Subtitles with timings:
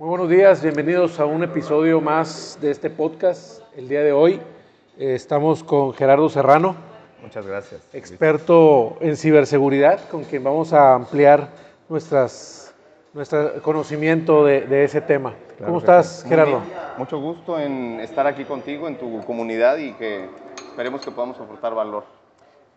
[0.00, 3.60] Muy buenos días, bienvenidos a un episodio más de este podcast.
[3.76, 4.40] El día de hoy
[4.98, 6.74] eh, estamos con Gerardo Serrano,
[7.22, 7.82] Muchas gracias.
[7.92, 11.50] experto en ciberseguridad, con quien vamos a ampliar
[11.90, 12.74] nuestras,
[13.12, 15.34] nuestro conocimiento de, de ese tema.
[15.58, 16.28] Claro ¿Cómo estás, sí.
[16.30, 16.62] Gerardo?
[16.96, 20.30] Mucho gusto en estar aquí contigo, en tu comunidad y que
[20.70, 22.04] esperemos que podamos aportar valor.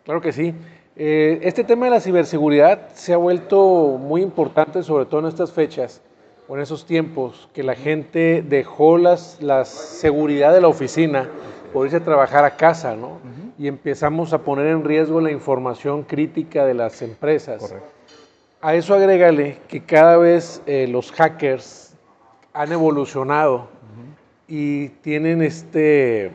[0.04, 0.54] Claro que sí.
[0.94, 5.52] Eh, este tema de la ciberseguridad se ha vuelto muy importante, sobre todo en estas
[5.52, 6.02] fechas
[6.48, 11.28] en esos tiempos, que la gente dejó las, la seguridad de la oficina
[11.72, 13.18] por irse a trabajar a casa, ¿no?
[13.58, 17.60] Y empezamos a poner en riesgo la información crítica de las empresas.
[17.60, 17.88] Correcto.
[18.60, 21.94] A eso agrégale que cada vez eh, los hackers
[22.52, 23.68] han evolucionado
[24.46, 26.30] y tienen este,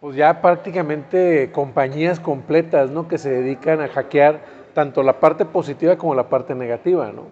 [0.00, 3.08] pues ya prácticamente compañías completas, ¿no?
[3.08, 4.40] Que se dedican a hackear
[4.74, 7.22] tanto la parte positiva como la parte negativa, ¿no?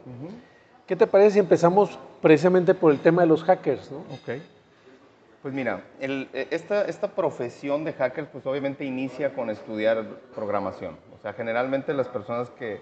[0.86, 3.98] ¿Qué te parece si empezamos precisamente por el tema de los hackers, ¿no?
[3.98, 4.40] Ok.
[5.42, 10.96] Pues mira, eh, esta, esta profesión de hackers pues obviamente inicia con estudiar programación.
[11.16, 12.80] O sea, generalmente las personas que,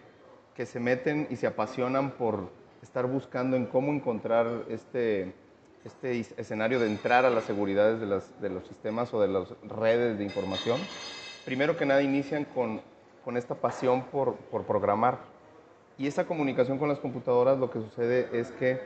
[0.54, 2.50] que se meten y se apasionan por
[2.82, 5.34] estar buscando en cómo encontrar este,
[5.84, 9.48] este escenario de entrar a las seguridades de, las- de los sistemas o de las
[9.62, 10.80] redes de información,
[11.44, 12.80] primero que nada inician con,
[13.24, 15.18] con esta pasión por, por programar.
[15.96, 18.80] Y esa comunicación con las computadoras lo que sucede es que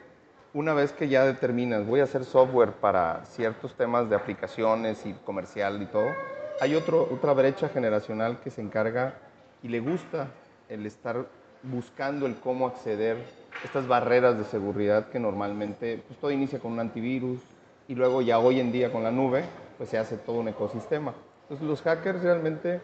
[0.52, 5.12] una vez que ya determinas, voy a hacer software para ciertos temas de aplicaciones y
[5.24, 6.14] comercial y todo,
[6.60, 9.14] hay otro, otra brecha generacional que se encarga
[9.62, 10.28] y le gusta
[10.68, 11.26] el estar
[11.62, 13.16] buscando el cómo acceder
[13.64, 17.40] estas barreras de seguridad que normalmente, pues todo inicia con un antivirus
[17.88, 19.44] y luego ya hoy en día con la nube,
[19.78, 21.14] pues se hace todo un ecosistema.
[21.42, 22.80] Entonces los hackers realmente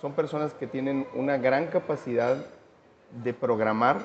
[0.00, 2.36] son personas que tienen una gran capacidad
[3.22, 3.98] de programar.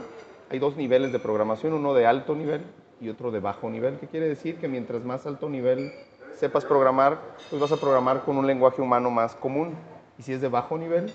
[0.50, 2.62] Hay dos niveles de programación, uno de alto nivel
[3.00, 5.92] y otro de bajo nivel, que quiere decir que mientras más alto nivel
[6.36, 7.18] sepas programar,
[7.50, 9.76] pues vas a programar con un lenguaje humano más común.
[10.18, 11.12] Y si es de bajo nivel,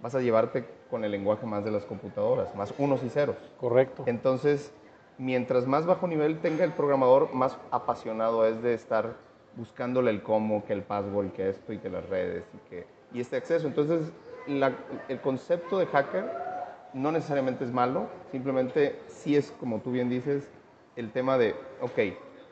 [0.00, 3.36] vas a llevarte con el lenguaje más de las computadoras, más unos y ceros.
[3.60, 4.02] Correcto.
[4.06, 4.72] Entonces,
[5.18, 9.14] mientras más bajo nivel tenga el programador, más apasionado es de estar
[9.56, 13.20] buscándole el cómo, que el password, que esto, y que las redes, y, que, y
[13.20, 13.66] este acceso.
[13.66, 14.10] Entonces,
[14.46, 14.72] la-
[15.08, 16.24] el concepto de hacker
[16.94, 20.50] no necesariamente es malo, simplemente sí es, como tú bien dices,
[20.96, 21.98] el tema de, ok,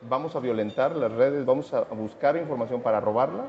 [0.09, 3.45] vamos a violentar las redes, vamos a buscar información para robarla,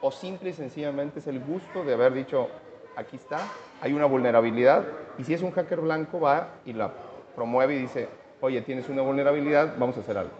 [0.00, 2.48] o simple y sencillamente es el gusto de haber dicho,
[2.96, 3.38] aquí está,
[3.80, 4.84] hay una vulnerabilidad,
[5.18, 6.90] y si es un hacker blanco va y la
[7.36, 8.08] promueve y dice,
[8.40, 10.32] oye, tienes una vulnerabilidad, vamos a hacer algo.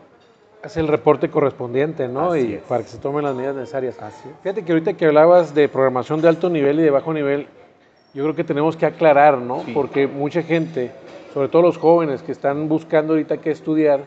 [0.62, 2.32] Hace el reporte correspondiente, ¿no?
[2.32, 2.62] Así y es.
[2.62, 3.96] para que se tomen las medidas necesarias.
[4.42, 7.48] Fíjate que ahorita que hablabas de programación de alto nivel y de bajo nivel,
[8.14, 9.60] yo creo que tenemos que aclarar, ¿no?
[9.64, 9.72] Sí.
[9.72, 10.90] Porque mucha gente,
[11.32, 14.06] sobre todo los jóvenes que están buscando ahorita qué estudiar,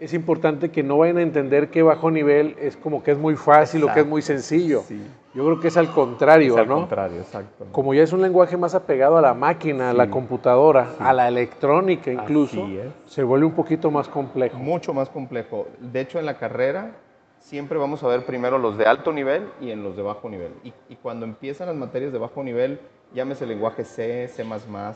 [0.00, 3.34] es importante que no vayan a entender que bajo nivel es como que es muy
[3.34, 4.10] fácil o que es Exacto.
[4.10, 4.82] muy sencillo.
[4.86, 5.00] Sí.
[5.34, 6.76] Yo creo que es al contrario, Es al ¿no?
[6.76, 7.66] contrario, exacto.
[7.72, 10.10] Como ya es un lenguaje más apegado a la máquina, a la Sí.
[10.10, 12.66] computadora, a la electrónica incluso,
[13.06, 14.56] se vuelve un poquito más complejo.
[14.58, 15.66] Mucho más complejo.
[15.80, 16.92] De hecho, en la carrera
[17.40, 20.52] siempre vamos a ver primero los de alto nivel y en los de bajo nivel.
[20.64, 22.80] Y, y cuando empiezan las materias de bajo nivel,
[23.14, 24.42] llámese lenguaje C, C++,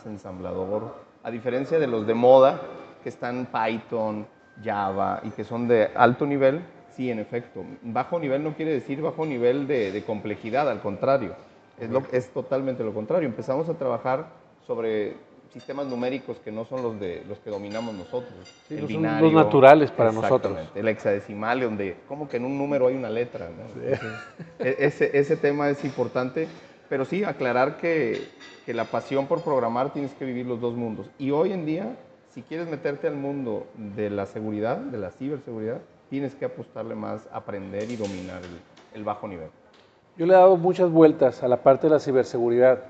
[0.07, 2.61] ensamblador, a diferencia de los de moda,
[3.03, 4.27] que están Python,
[4.63, 6.63] Java y que son de alto nivel,
[6.95, 7.65] sí, en efecto.
[7.83, 11.35] Bajo nivel no quiere decir bajo nivel de, de complejidad, al contrario.
[11.79, 13.29] Es, lo- es totalmente lo contrario.
[13.29, 14.27] Empezamos a trabajar
[14.67, 15.17] sobre
[15.53, 18.33] sistemas numéricos que no son los, de, los que dominamos nosotros.
[18.69, 19.31] Sí, el son binario.
[19.31, 20.53] los naturales para nosotros.
[20.53, 23.49] Exactamente, El hexadecimal, donde como que en un número hay una letra.
[23.51, 23.83] ¿no?
[24.65, 26.49] E- ese, ese tema es importante,
[26.89, 28.29] pero sí aclarar que,
[28.65, 31.07] que la pasión por programar tienes que vivir los dos mundos.
[31.19, 31.97] Y hoy en día,
[32.31, 37.27] si quieres meterte al mundo de la seguridad, de la ciberseguridad, tienes que apostarle más
[37.33, 39.49] a aprender y dominar el, el bajo nivel.
[40.17, 42.85] Yo le he dado muchas vueltas a la parte de la ciberseguridad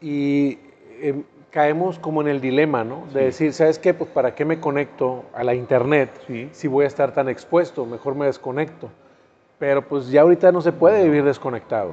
[0.00, 0.58] y
[1.00, 3.06] eh, caemos como en el dilema, ¿no?
[3.12, 3.92] De decir, ¿sabes qué?
[3.94, 6.48] Pues para qué me conecto a la internet Sí.
[6.52, 8.88] si voy a estar tan expuesto, mejor me desconecto.
[9.58, 11.92] Pero pues ya ahorita no se puede vivir desconectado.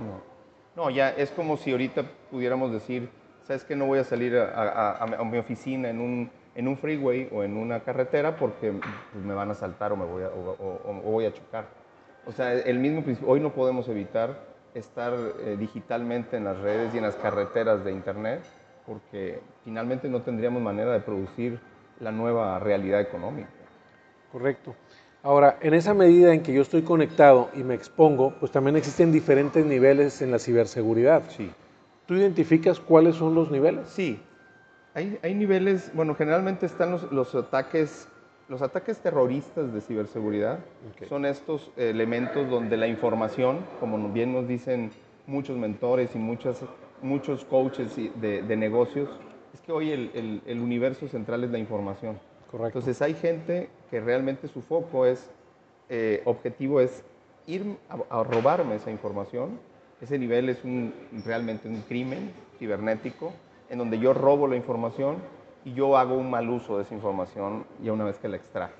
[0.75, 3.09] No, ya es como si ahorita pudiéramos decir,
[3.43, 3.75] ¿sabes qué?
[3.75, 7.27] No voy a salir a, a- a- a mi oficina en un, en un freeway
[7.33, 10.51] o en una carretera porque pues, me van a saltar o, me voy a, o,
[10.51, 11.65] o- o voy a chocar.
[12.25, 14.37] O sea, el mismo principio, hoy no podemos evitar
[14.75, 18.41] estar eh, digitalmente en las redes y en las carreteras de Internet
[18.87, 21.59] porque finalmente no tendríamos manera de producir
[21.99, 23.49] la nueva realidad económica.
[24.31, 24.73] Correcto.
[25.21, 29.11] Ahora, en esa medida en que yo estoy conectado y me expongo, pues también existen
[29.11, 31.23] diferentes niveles en la ciberseguridad.
[31.29, 31.51] Sí.
[32.05, 33.89] ¿Tú identificas cuáles son los niveles?
[33.89, 34.19] Sí,
[34.93, 38.07] hay, hay niveles, bueno, generalmente están los, los ataques
[38.49, 40.59] los ataques terroristas de ciberseguridad
[41.09, 44.91] son estos elementos donde la información, como bien nos dicen
[45.25, 46.61] muchos mentores y muchas,
[47.01, 49.09] muchos coaches de, de negocios,
[49.53, 52.17] es que hoy el, el- el universo central es la información.
[52.51, 52.79] Correcto.
[52.79, 55.29] Entonces hay gente que realmente su foco es,
[55.89, 57.03] eh, objetivo es
[57.45, 59.59] ir a, a robarme esa información.
[60.01, 60.93] Ese nivel es un,
[61.25, 63.33] realmente un crimen cibernético
[63.69, 65.17] en donde yo robo la información
[65.65, 68.73] y yo hago un mal uso de esa información ya una vez que la extraje.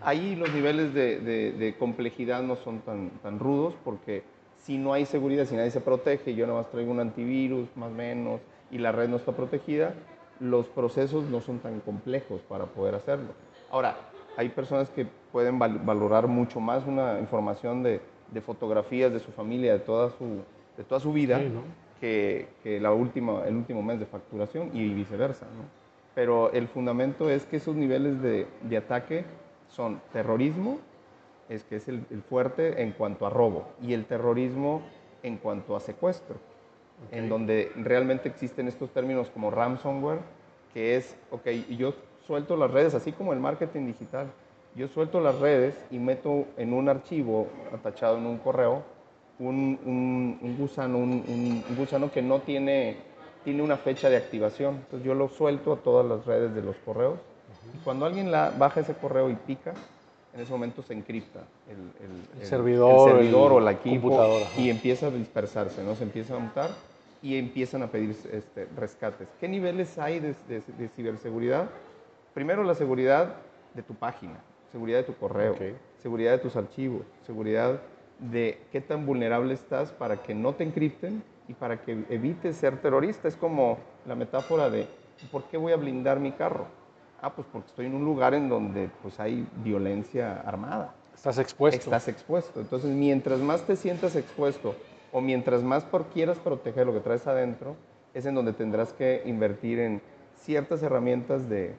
[0.00, 4.22] Ahí los niveles de, de- de complejidad no son tan, tan rudos porque
[4.58, 7.90] si no hay seguridad, si nadie se protege, yo nada más traigo un antivirus más
[7.90, 8.40] o menos
[8.70, 9.94] y la red no está protegida,
[10.40, 13.28] los procesos no son tan complejos para poder hacerlo.
[13.70, 13.96] Ahora,
[14.36, 18.00] hay personas que pueden val- valorar mucho más una información de,
[18.30, 20.42] de fotografías de su familia, de toda su,
[20.76, 21.62] de toda su vida, Sí, ¿no?
[22.00, 25.46] que, que la última, el último mes de facturación y viceversa.
[25.46, 25.64] ¿no?
[26.14, 29.24] Pero el fundamento es que esos niveles de, de ataque
[29.68, 30.78] son terrorismo,
[31.48, 34.82] es que es el, el fuerte en cuanto a robo, y el terrorismo
[35.22, 36.36] en cuanto a secuestro,
[37.10, 40.18] en donde realmente existen estos términos como ransomware,
[40.74, 41.46] que es, ok,
[41.76, 41.94] yo
[42.26, 44.26] suelto las redes, así como el marketing digital,
[44.74, 48.82] yo suelto las redes y meto en un archivo atachado en un correo
[49.40, 52.96] un, un- un gusano, un, un- un gusano que no tiene,
[53.44, 54.74] tiene una fecha de activación.
[54.76, 57.18] Entonces yo lo suelto a todas las redes de los correos
[57.74, 59.74] y cuando alguien la, baja ese correo y pica,
[60.34, 64.08] en ese momento se encripta el, El servidor, el servidor el o la equipo
[64.58, 65.94] y empieza a dispersarse, ¿no?
[65.94, 66.70] Se empieza a montar
[67.22, 69.28] y empiezan a pedir este, rescates.
[69.40, 71.68] ¿Qué niveles hay de, de- de ciberseguridad?
[72.34, 73.34] Primero la seguridad
[73.74, 74.38] de tu página,
[74.70, 75.54] seguridad de tu correo,
[76.02, 77.80] seguridad de tus archivos, seguridad
[78.20, 82.80] de qué tan vulnerable estás para que no te encripten y para que evites ser
[82.80, 83.26] terrorista.
[83.28, 84.86] Es como la metáfora de,
[85.32, 86.66] ¿por qué voy a blindar mi carro?
[87.20, 91.80] Ah, pues porque estoy en un lugar en donde pues, hay violencia armada Estás expuesto.
[91.80, 92.60] estás expuesto.
[92.60, 94.76] Entonces, mientras más te sientas expuesto
[95.10, 97.74] o mientras más por quieras proteger lo que traes adentro,
[98.14, 100.00] es en donde tendrás que invertir en
[100.36, 101.74] ciertas herramientas de,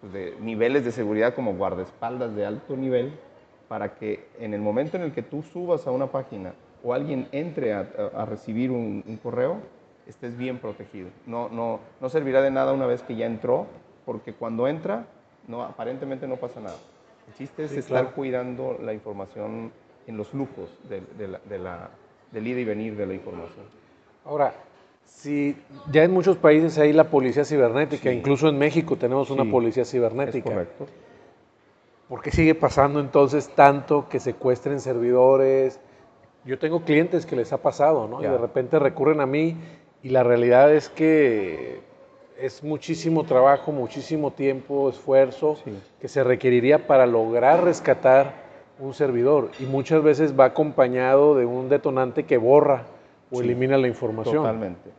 [0.00, 3.12] pues, de niveles de seguridad como guardaespaldas de alto nivel
[3.68, 6.52] para que en el momento en el que tú subas a una página
[6.82, 9.58] o alguien entre a, a- a recibir un, un correo,
[10.08, 11.10] estés bien protegido.
[11.26, 13.66] No, no, no servirá de nada una vez que ya entró,
[14.04, 15.06] porque cuando entra,
[15.48, 16.76] no, aparentemente no pasa nada.
[17.28, 18.14] El chiste es Sí, estar claro.
[18.14, 19.72] cuidando la información
[20.06, 21.90] en los flujos de, de la, de la-
[22.32, 23.64] del ida y venir de la información.
[24.24, 24.52] Ahora,
[25.04, 25.56] si
[25.90, 28.16] ya en muchos países hay la policía cibernética, Sí.
[28.16, 30.48] incluso en México tenemos una Sí, policía ¿Es cibernética.
[30.50, 30.86] correcto?
[32.08, 35.80] ¿Por qué sigue pasando entonces tanto que secuestren servidores?
[36.44, 38.20] Yo tengo clientes que les ha pasado, ¿no?
[38.20, 38.32] Y Ya.
[38.32, 39.56] de repente recurren a mí
[40.02, 41.80] y la realidad es que
[42.40, 45.72] es muchísimo trabajo, muchísimo tiempo, esfuerzo Sí.
[46.00, 48.32] que se requeriría para lograr rescatar
[48.78, 52.84] un servidor y muchas veces va acompañado de un detonante que borra
[53.30, 54.36] o Sí, elimina la información.
[54.36, 54.90] Totalmente.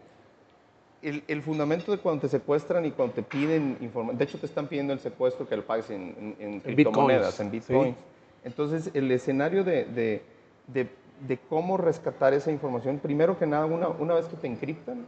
[1.02, 4.46] El, el fundamento de cuando te secuestran y cuando te piden información, de hecho te
[4.46, 7.98] están pidiendo el secuestro que lo pagues en, en, en criptomonedas, en bitcoins, bitcoins.
[8.44, 10.22] Entonces, el escenario de, de-
[10.68, 10.88] de-
[11.28, 15.06] de cómo rescatar esa información, primero que nada, una, una vez que te encriptan,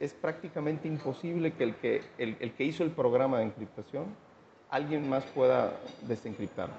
[0.00, 4.04] es prácticamente imposible que el, que el, el que hizo el programa de encriptación,
[4.70, 5.72] alguien más pueda
[6.06, 6.74] desencriptarlo.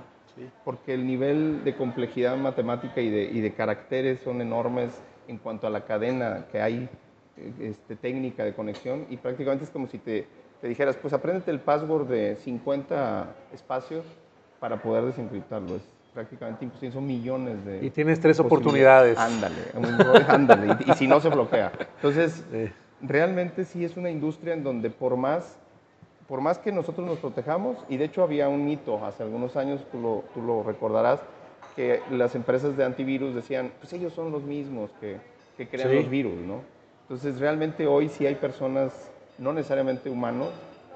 [0.64, 4.92] Porque el nivel de complejidad matemática y de, y de caracteres son enormes
[5.28, 6.88] en cuanto a la cadena que hay
[7.60, 10.28] este, técnica de conexión y prácticamente es como si te,
[10.62, 14.06] te dijeras, pues apréndete el password de 50 espacios
[14.60, 15.76] para poder desencriptarlo.
[15.76, 15.84] Es
[16.14, 17.86] prácticamente imposible, son millones de...
[17.86, 19.18] Y tienes tres oportunidades.
[19.18, 19.56] Ándale,
[20.28, 21.72] ándale, y, y si no se bloquea.
[21.98, 22.70] Entonces, Sí.
[23.02, 25.58] Realmente sí es una industria en donde por más,
[26.28, 29.82] por más que nosotros nos protejamos, y de hecho había un mito hace algunos años,
[29.92, 31.20] tú lo, tú lo recordarás,
[31.76, 35.18] que las empresas de antivirus decían, pues ellos son los mismos que,
[35.58, 35.96] que crean Sí.
[35.96, 36.62] los virus, ¿no?
[37.04, 40.50] Entonces realmente hoy sí hay personas, no necesariamente humanos,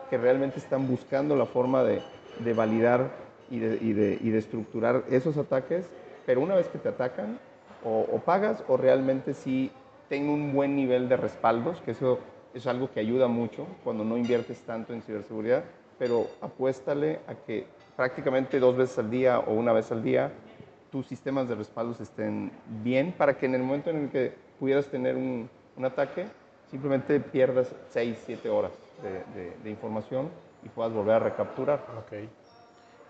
[0.09, 2.01] que realmente están buscando la forma de,
[2.39, 3.09] de validar
[3.49, 5.85] y de, y, de, y de estructurar esos ataques,
[6.25, 7.39] pero una vez que te atacan,
[7.83, 9.71] o, o pagas o realmente sí
[10.09, 12.19] tengo un buen nivel de respaldos, que eso
[12.53, 15.63] es algo que ayuda mucho cuando no inviertes tanto en ciberseguridad,
[15.97, 20.31] pero apuéstale a que prácticamente dos veces al día o una vez al día
[20.91, 22.51] tus sistemas de respaldos estén
[22.83, 25.49] bien para que en el momento en el que pudieras tener un,
[25.83, 26.27] ataque,
[26.69, 28.71] simplemente pierdas 6, 7 horas
[29.63, 30.29] de información
[30.63, 31.83] y puedas volver a recapturar.
[31.97, 32.13] Ok.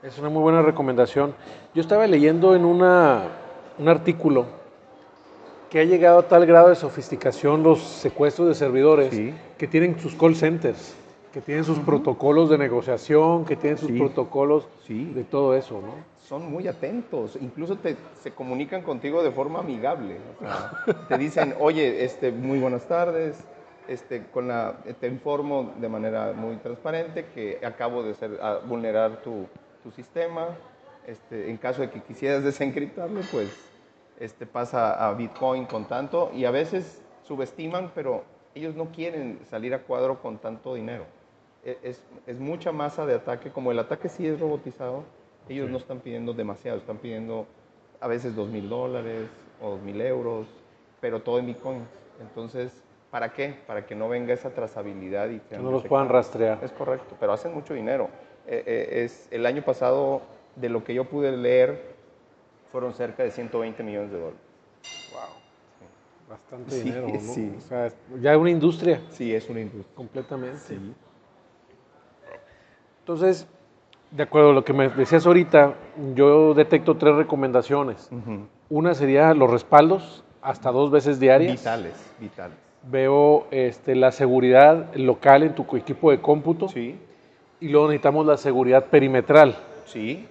[0.04, 1.34] Es una muy buena recomendación.
[1.74, 3.24] Yo estaba leyendo en una,
[3.78, 4.63] un artículo
[5.74, 9.34] que ha llegado a tal grado de sofisticación los secuestros de servidores Sí.
[9.58, 10.96] que tienen sus call centers
[11.34, 13.98] Que tienen sus protocolos de negociación, que tienen sus Sí.
[13.98, 15.06] protocolos Sí.
[15.16, 15.96] de todo eso, ¿no?
[16.20, 20.18] son muy atentos, incluso te, se comunican contigo de forma amigable.
[20.40, 20.72] o sea,
[21.10, 23.36] te dicen, oye, este, muy buenas tardes,
[23.88, 29.24] este, con la, te informo de manera muy transparente que acabo de ser, a vulnerar
[29.24, 29.48] tu,
[29.82, 30.50] tu sistema.
[31.08, 33.50] Este, en caso de que quisieras desencriptarlo, pues
[34.24, 36.32] este, pasa a Bitcoin con tanto.
[36.34, 38.24] Y a veces subestiman, pero
[38.56, 41.06] ellos no quieren salir a cuadro con tanto dinero.
[41.66, 45.04] E- Es, es mucha masa de ataque, como el ataque sí es robotizado,
[45.50, 47.46] ellos no están pidiendo demasiado, están pidiendo
[48.00, 49.28] a veces dos mil dólares
[49.62, 50.48] o dos mil euros,
[51.02, 51.88] pero todo en bitcoins.
[52.22, 53.56] Entonces, ¿para qué?
[53.68, 56.60] Para que no venga esa trazabilidad y Que no los puedan rastrear.
[56.64, 58.08] Es correcto, pero hacen mucho dinero.
[58.48, 60.22] Eh, eh, es, el año pasado,
[60.56, 61.93] de lo que yo pude leer,
[62.74, 64.40] fueron cerca de 120 millones de dólares.
[66.28, 67.20] Bastante Sí, dinero, ¿no?
[67.20, 67.54] sí.
[67.56, 67.90] O sea,
[68.20, 69.96] ya una industria Sí, es una industria.
[69.96, 70.80] completamente.
[73.02, 73.48] Entonces,
[74.10, 75.76] de acuerdo a lo que me decías ahorita,
[76.16, 78.10] yo detecto tres recomendaciones.
[78.70, 81.60] Una sería los respaldos hasta dos veces diarias.
[81.60, 82.58] Vitales, vitales.
[82.90, 86.68] Veo este, la seguridad local en tu equipo de cómputo.
[86.70, 86.98] Sí,
[87.60, 89.56] Y luego necesitamos la seguridad perimetral.
[89.86, 90.28] sí.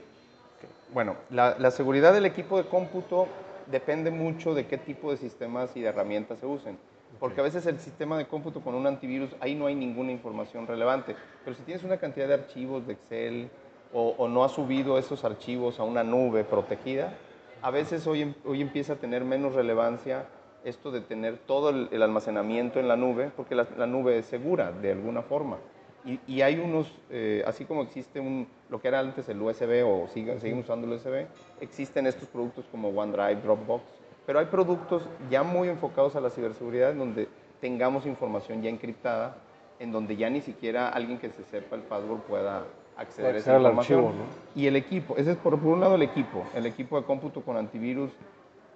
[0.93, 3.27] Bueno, la, la seguridad del equipo de cómputo
[3.71, 6.77] depende mucho de qué tipo de sistemas y de herramientas se usen.
[7.19, 10.67] Porque a veces el sistema de cómputo con un antivirus, ahí no hay ninguna información
[10.67, 11.15] relevante.
[11.45, 13.51] Pero si tienes una cantidad de archivos de Excel
[13.93, 17.15] o, o no has subido esos archivos a una nube protegida,
[17.63, 20.27] a veces hoy, hoy empieza a tener menos relevancia
[20.65, 24.27] esto de tener todo el, el almacenamiento en la nube, porque la, la nube es
[24.27, 25.59] segura de alguna forma.
[26.05, 29.85] Y, y hay unos, eh, así como existe un, lo que era antes el USB
[29.87, 31.27] o sigan, siguen usando el USB,
[31.61, 33.85] existen estos productos como OneDrive, Dropbox,
[34.27, 37.29] pero hay productos ya muy enfocados a la ciberseguridad en donde
[37.61, 39.37] tengamos información ya encriptada,
[39.79, 42.65] en donde ya ni siquiera alguien que se sepa el password pueda
[42.97, 44.01] acceder a esa información.
[44.07, 44.25] archivo,
[44.57, 47.43] Y el equipo, ese es por, por un lado el equipo, el equipo de cómputo
[47.43, 48.11] con antivirus,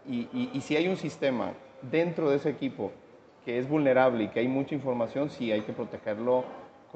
[0.08, 1.52] y, y- y si hay un sistema
[1.90, 2.92] dentro de ese equipo
[3.44, 6.44] que es vulnerable y que hay mucha información, sí hay que protegerlo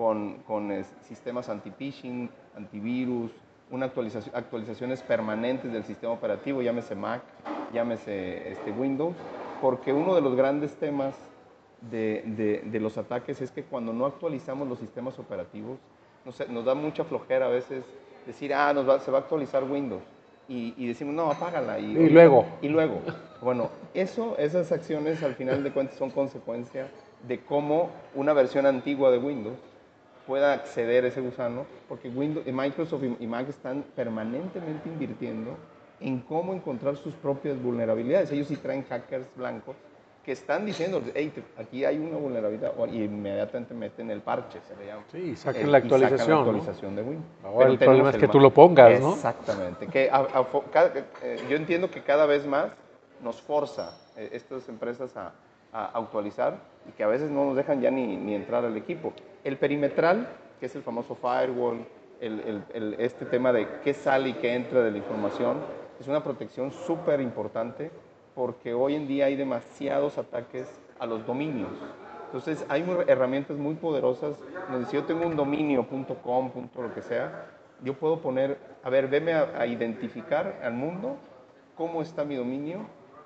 [0.00, 3.30] con, con es- sistemas anti-phishing, antivirus,
[3.70, 7.20] una actualización, actualizaciones permanentes del sistema operativo, llámese Mac,
[7.74, 9.14] llámese este, Windows,
[9.60, 11.14] porque uno de los grandes temas
[11.90, 15.76] de, de- de los ataques es que cuando no actualizamos los sistemas operativos,
[16.24, 17.84] nos, nos da mucha flojera a veces
[18.26, 20.02] decir, ah, nos va- se va a actualizar Windows.
[20.48, 21.78] Y, y decimos, no, apágala.
[21.78, 22.46] Y, Y luego.
[22.62, 23.00] Y luego.
[23.42, 26.88] Bueno, eso, esas acciones al final de cuentas son consecuencia
[27.28, 29.58] de cómo una versión antigua de Windows
[30.30, 35.56] pueda acceder a ese gusano, porque Windows, Microsoft y Mac están permanentemente invirtiendo
[35.98, 38.30] en cómo encontrar sus propias vulnerabilidades.
[38.30, 39.74] Ellos sí traen hackers blancos
[40.24, 44.86] que están diciendo, hey, aquí hay una vulnerabilidad, y inmediatamente meten el parche, se le
[44.86, 45.02] llama.
[45.10, 46.34] Sí, saquen El- la sacan actualización, ¿no?
[46.34, 47.26] la actualización de Windows.
[47.42, 49.14] Ahora Pero el problema es que ma- tú lo pongas, ¿no?
[49.14, 49.86] Exactamente.
[49.88, 50.92] Que a- a cada-
[51.24, 52.70] eh, yo entiendo que cada vez más
[53.20, 55.32] nos forza eh, estas empresas a,
[55.72, 56.54] a actualizar
[56.88, 59.12] y que a veces no nos dejan ya ni, ni entrar al equipo.
[59.42, 60.28] El perimetral,
[60.58, 61.86] que es el famoso firewall,
[62.98, 65.56] este tema de qué sale y qué entra de la información,
[65.98, 67.90] es una protección súper importante
[68.34, 70.68] porque hoy en día hay demasiados ataques
[70.98, 71.70] a los dominios.
[72.26, 74.38] Entonces hay herramientas muy poderosas
[74.70, 75.86] donde si yo tengo un dominio
[76.22, 77.46] .com, lo que sea,
[77.82, 81.16] yo puedo poner, a ver, veme a, a identificar al mundo
[81.76, 82.80] cómo está mi dominio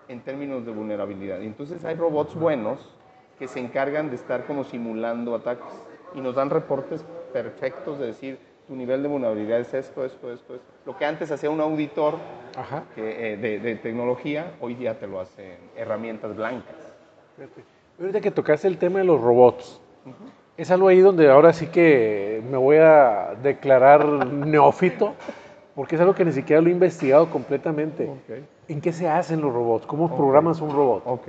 [0.06, 1.42] en términos de vulnerabilidad.
[1.42, 2.94] Entonces hay robots buenos
[3.38, 5.66] que se encargan de estar como simulando ataques
[6.14, 10.54] y nos dan reportes perfectos de decir tu nivel de vulnerabilidad es esto, esto, esto,
[10.54, 10.66] esto.
[10.86, 12.14] Lo que antes hacía un auditor
[12.56, 12.84] Ajá.
[12.94, 16.74] que, eh, de, de tecnología, hoy día te lo hacen herramientas blancas.
[18.00, 19.80] Ahorita que tocaste el tema de los robots,
[20.56, 25.14] es algo ahí donde ahora sí que me voy a declarar neófito,
[25.74, 28.10] porque es algo que ni siquiera lo he investigado completamente.
[28.68, 29.86] ¿En qué se hacen los robots?
[29.86, 31.02] ¿Cómo programas un robot?
[31.06, 31.28] Ok.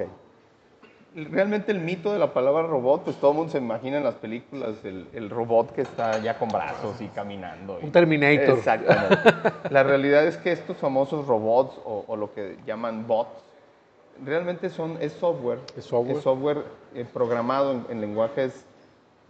[1.16, 4.16] Realmente el mito de la palabra robot, pues todo el mundo se imagina en las
[4.16, 7.80] películas el, el robot que está ya con brazos y caminando.
[7.82, 8.58] y- Un Terminator.
[8.58, 9.18] Exactamente.
[9.70, 13.30] la realidad es que estos famosos robots o, o lo que llaman bots,
[14.26, 15.60] realmente son, es software.
[15.78, 16.18] Es software.
[16.18, 18.66] Es software eh, programado en, en lenguajes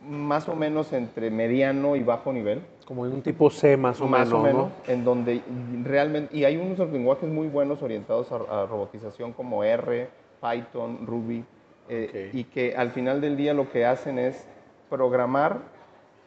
[0.02, 4.08] más o menos entre mediano y bajo nivel Como en un tipo C más o
[4.08, 4.92] más menos, o menos, ¿no?
[4.92, 5.42] en donde
[5.84, 10.10] realmente, y hay unos lenguajes muy buenos orientados a, a robotización como R,
[10.42, 11.44] Python, Ruby,
[11.88, 14.46] eh, y que al final del día lo que hacen es
[14.90, 15.60] programar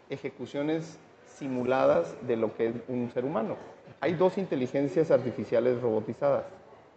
[0.08, 3.56] ejecuciones simuladas de lo que es un ser humano.
[4.00, 6.44] Hay dos inteligencias artificiales robotizadas.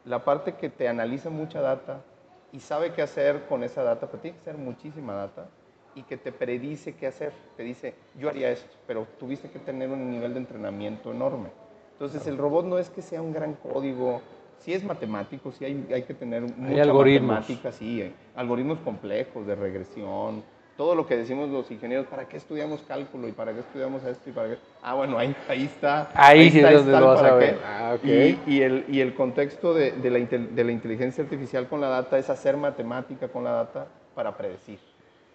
[0.06, 2.01] La parte que te analiza mucha data
[2.51, 5.48] y sabe qué hacer con esa data, pero tiene que ser muchísima data.
[5.94, 7.34] y que te predice qué hacer.
[7.58, 11.50] Te dice, yo haría esto, pero tuviste que tener un nivel de entrenamiento enorme.
[11.94, 14.22] Entonces el robot no es que sea un gran código,
[14.62, 17.30] sí es matemático, sí hay, hay que tener mucha algoritmos.
[17.30, 20.44] matemática, sí, hay algoritmos complejos de regresión,
[20.77, 24.30] todo lo que decimos los ingenieros, ¿para qué estudiamos cálculo y para qué estudiamos esto
[24.30, 24.58] y para qué?
[24.82, 26.10] Ah, bueno, ahí, ahí está.
[26.15, 27.60] Ahí sí es donde lo vas a ver.
[27.63, 28.03] Ah, ok.
[28.03, 31.89] y, y el, y el contexto de, de la, de la inteligencia artificial con la
[31.89, 34.80] data es hacer matemática con la data para predecir.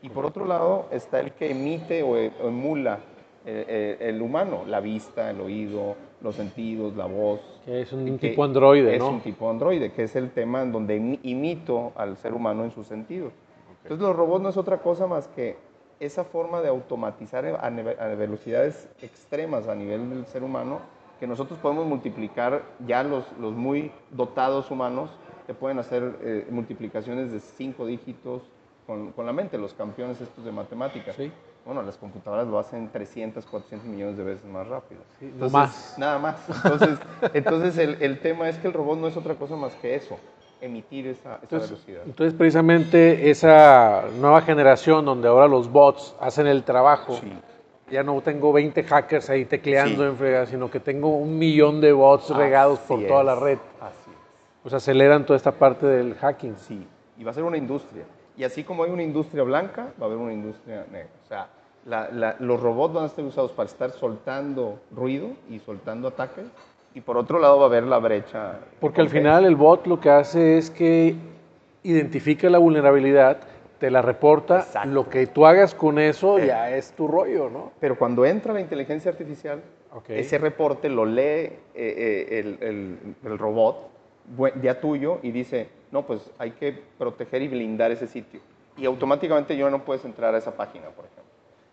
[0.03, 2.99] Y por otro lado está el que emite o, e- emula
[3.45, 3.65] eh,
[4.01, 7.41] eh, el humano, la vista, el oído, los sentidos, la voz.
[7.65, 9.11] Que es un que tipo androide, es ¿no?
[9.11, 12.71] un tipo androide, que es el tema en donde imi- imito al ser humano en
[12.71, 13.33] sus sentidos.
[13.83, 15.57] Entonces los robots no es otra cosa más que
[16.01, 20.81] esa forma de automatizar a, neve- a velocidades extremas a nivel del ser humano,
[21.21, 25.11] que nosotros podemos multiplicar, ya los, los muy dotados humanos,
[25.47, 28.43] que pueden hacer eh, multiplicaciones de cinco dígitos
[28.87, 31.15] con, con la mente, los campeones estos de matemáticas.
[31.17, 31.31] Sí.
[31.67, 35.01] Bueno, las computadoras lo hacen 300, 400 millones de veces más rápido.
[35.19, 35.95] Sí, Entonces, más.
[35.99, 36.37] Nada más.
[36.65, 36.99] Entonces,
[37.35, 40.17] entonces el, el tema es que el robot no es otra cosa más que eso,
[40.61, 42.03] emitir esa, esa Entonces, velocidad.
[42.07, 47.33] entonces, precisamente esa nueva generación donde ahora los bots hacen el trabajo, Sí.
[47.91, 50.09] ya no tengo 20 hackers ahí tecleando Sí.
[50.09, 53.59] en frega, sino que tengo un millón de bots regados por toda la red.
[53.81, 54.17] Así es.
[54.63, 56.57] Pues aceleran toda esta parte del hacking.
[56.59, 56.87] Sí,
[57.19, 58.05] y va a ser una industria.
[58.39, 61.09] Y así como hay una industria blanca, va a haber una industria negra.
[61.25, 61.49] O sea,
[61.87, 66.45] la- la- los robots van a estar usados para estar soltando ruido y soltando ataques.
[66.95, 68.59] Y por otro lado va a haber la brecha.
[68.81, 71.15] Porque al final el bot lo que hace es que
[71.83, 73.39] identifica la vulnerabilidad,
[73.79, 74.89] te la reporta, Exacto.
[74.89, 76.47] lo que tú hagas con eso Eh.
[76.47, 77.73] ya es tu rollo, ¿no?
[77.79, 79.63] Pero cuando entra la inteligencia artificial,
[80.09, 83.89] ese reporte lo lee eh, eh, el, el- el robot
[84.63, 88.41] ya tuyo y dice, no, pues hay que proteger y blindar ese sitio.
[88.77, 91.25] Y automáticamente yo no puedes entrar a esa página, por ejemplo.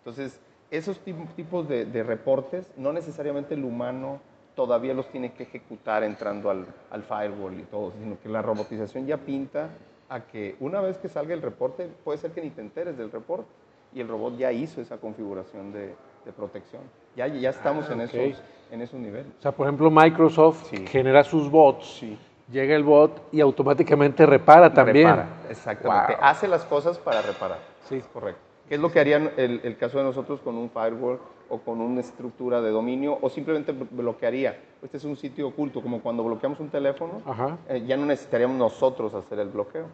[0.04, 0.38] Entonces,
[0.70, 4.20] esos tip- tipos de, de reportes, no necesariamente el humano
[4.54, 9.06] todavía los tiene que ejecutar entrando al, al firewall y todo, sino que la robotización
[9.06, 9.70] ya pinta
[10.10, 13.10] a que una vez que salga el reporte, puede ser que ni te enteres del
[13.10, 13.48] reporte
[13.94, 16.82] y el robot ya hizo esa configuración de, de protección.
[17.16, 18.14] Ya, ya estamos en, Ah, ok.
[18.14, 19.32] esos, en esos niveles.
[19.38, 20.86] O sea, por ejemplo, Microsoft Sí.
[20.86, 22.18] genera sus bots, Sí.
[22.50, 25.06] llega el bot y automáticamente repara también.
[25.08, 26.14] Repara, exactamente.
[26.16, 26.24] Wow.
[26.24, 27.58] Hace las cosas para reparar.
[27.88, 27.96] Sí.
[27.96, 28.40] Es correcto.
[28.68, 31.18] ¿Qué es lo que harían el, el caso de nosotros con un firewall
[31.50, 34.58] o con una estructura de dominio o simplemente blo- bloquearía?
[34.82, 37.20] Este es un sitio oculto, como cuando bloqueamos un teléfono,
[37.68, 39.86] eh, ya no necesitaríamos nosotros hacer el bloqueo,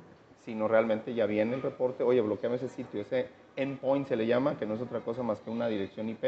[0.44, 4.56] sino realmente ya viene el reporte, oye, bloqueame ese sitio, ese endpoint se le llama,
[4.59, 6.24] que no es otra cosa más que una dirección IP,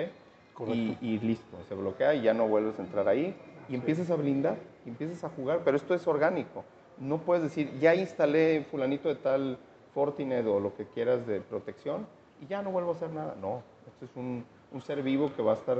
[0.74, 3.34] y, y listo, se bloquea y ya no vuelves a entrar ahí
[3.68, 6.64] y empiezas a blindar, y empiezas a jugar, pero esto es orgánico.
[6.98, 9.58] No puedes decir, ya instalé fulanito de tal
[9.94, 12.06] Fortinet o lo que quieras de protección
[12.42, 13.34] y ya no vuelvo a hacer nada.
[13.40, 15.78] No, esto es un, un ser vivo que va a estar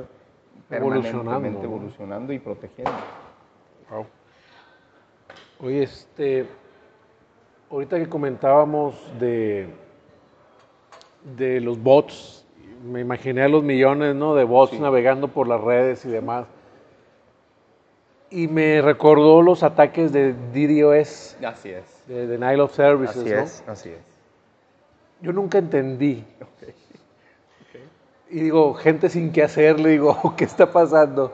[0.71, 2.93] Evolucionando, evolucionando y protegiendo.
[3.91, 4.07] Wow.
[5.61, 6.47] Oye, este,
[7.71, 9.69] ahorita que comentábamos de,
[11.37, 12.45] de los bots,
[12.85, 14.35] me imaginé a los millones ¿no?
[14.35, 14.79] de bots Sí.
[14.79, 16.47] navegando por las redes y demás.
[18.29, 22.05] Y me recordó los ataques de DDoS, Así es.
[22.09, 23.41] de Denial of Services, Así ¿no?
[23.41, 24.12] es, así es.
[25.23, 26.25] Yo nunca entendí.
[28.31, 31.33] Y digo, gente sin qué hacer, le digo, ¿qué está pasando?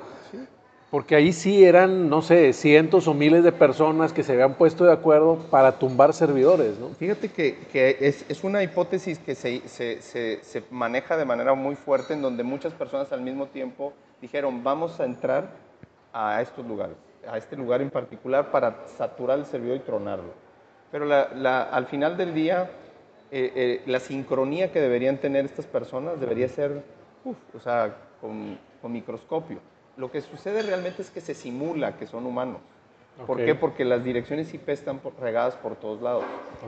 [0.91, 4.85] Porque ahí sí eran, no sé, cientos o miles de personas que se habían puesto
[4.85, 6.89] de acuerdo para tumbar servidores, ¿no?
[6.95, 11.53] Fíjate que, que es, es una hipótesis que se, se- se- se maneja de manera
[11.53, 15.51] muy fuerte en donde muchas personas al mismo tiempo dijeron vamos a entrar
[16.15, 16.97] a estos lugares,
[17.31, 20.33] a este lugar en particular para saturar el servidor y tronarlo.
[20.91, 22.71] Pero la- la- al final del día,
[23.31, 26.83] eh, eh, la sincronía que deberían tener estas personas debería ser,
[27.25, 29.59] uf, o sea, con, con microscopio.
[29.97, 32.59] Lo que sucede realmente es que se simula que son humanos.
[33.27, 33.57] ¿Por qué?
[33.57, 36.23] Porque las direcciones IP están por- regadas por todos lados.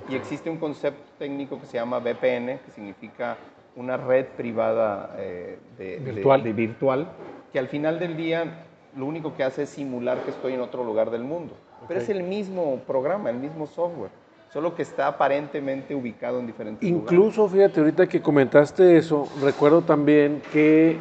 [0.08, 3.36] Y existe un concepto técnico que se llama VPN, que significa
[3.76, 6.42] una red privada eh, de, Virtual.
[6.42, 7.06] de virtual,
[7.52, 8.64] que al final del día
[8.96, 11.54] lo único que hace es simular que estoy en otro lugar del mundo.
[11.86, 14.10] Pero es el mismo programa, el mismo software,
[14.52, 17.12] solo que está aparentemente ubicado en diferentes lugares.
[17.12, 20.98] Incluso, fíjate, ahorita que comentaste eso, recuerdo también que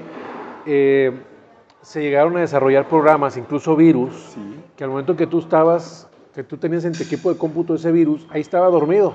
[0.65, 1.12] eh,
[1.81, 4.35] se llegaron a desarrollar programas, incluso virus,
[4.75, 7.91] que al momento que tú estabas, que tú tenías en tu equipo de cómputo ese
[7.91, 9.13] virus, ahí estaba dormido.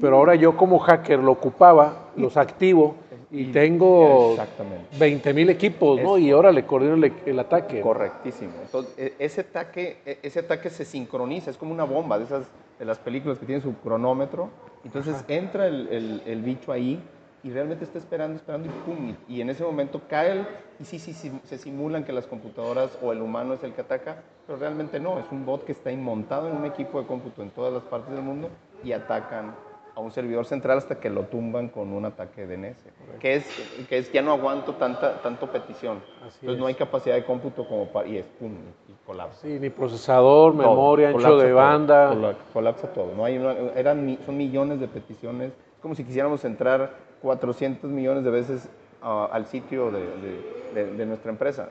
[0.00, 2.96] Pero ahora yo como hacker lo ocupaba, los activo
[3.30, 4.86] y tengo Exactamente.
[4.98, 6.16] 20 mil equipos, ¿no?
[6.16, 7.80] Es Y ahora le coordino el, el ataque.
[7.80, 8.52] Correctísimo.
[8.62, 12.46] Entonces, e- ese ataque, e- ese ataque se sincroniza, es como una bomba de esas
[12.78, 14.48] de las películas que tienen su cronómetro.
[14.84, 17.02] Entonces entra el, el- el bicho ahí
[17.42, 20.46] y realmente está esperando, esperando y pum, y, y en ese momento cae el,
[20.80, 23.82] y sí, sí, sí, se simulan que las computadoras o el humano es el que
[23.82, 27.42] ataca, pero realmente no, es un bot que está inmontado en un equipo de cómputo
[27.42, 28.48] en todas las partes del mundo
[28.82, 29.54] y atacan
[29.98, 32.76] a un servidor central hasta que lo tumban con un ataque de DNS,
[33.18, 33.44] que es,
[33.88, 37.66] que es ya no aguanto tanta tanto petición, Así entonces no hay capacidad de cómputo
[37.66, 38.52] como para, y es pum,
[38.88, 39.40] y colapsa.
[39.42, 42.10] Sí, ni procesador, Todo, memoria, ancho de todo, banda.
[42.10, 43.12] cola- colapsa todo.
[43.16, 45.48] No hay una- eran, son millones de peticiones.
[45.50, 48.68] Es como si quisiéramos entrar 400 millones de veces
[49.02, 51.70] al sitio de, de- de- de nuestra empresa.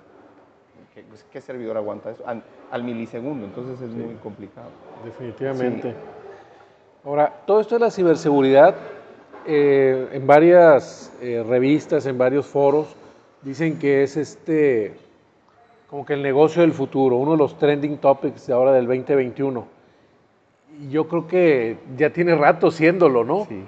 [0.94, 2.24] ¿Qué, qué servidor aguanta eso?
[2.28, 4.68] Al, al milisegundo, entonces es muy complicado.
[5.06, 5.96] Definitivamente.
[7.08, 8.76] Ahora, todo esto de la ciberseguridad,
[9.46, 12.94] eh, en varias eh, revistas, en varios foros,
[13.44, 14.94] dicen que es este,
[15.90, 19.66] como que el negocio del futuro, uno de los trending topics de ahora del 2021.
[20.82, 23.46] Y yo creo que ya tiene rato siéndolo, ¿no?
[23.46, 23.64] Sí.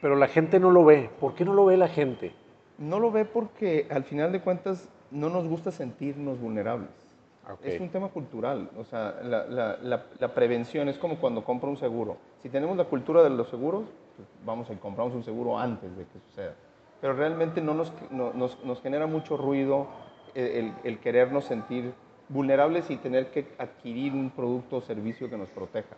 [0.00, 1.08] Pero la gente no lo ve.
[1.20, 2.32] ¿Por qué no lo ve la gente?
[2.78, 6.90] No lo ve porque al final de cuentas no nos gusta sentirnos vulnerables.
[7.48, 7.60] Ok.
[7.62, 11.70] Es un tema cultural, o sea, la, la- la- la prevención es como cuando compro
[11.70, 12.16] un seguro.
[12.46, 13.82] Si tenemos la cultura de los seguros,
[14.14, 16.54] pues vamos y compramos un seguro antes de que suceda.
[17.00, 19.88] Pero realmente no nos, no- nos, nos genera mucho ruido
[20.32, 21.92] el, el- querernos sentir
[22.28, 25.96] vulnerables y tener que adquirir un producto o servicio que nos proteja.